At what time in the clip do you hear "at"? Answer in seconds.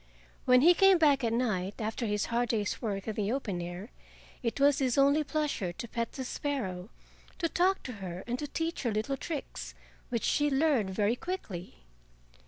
1.23-1.31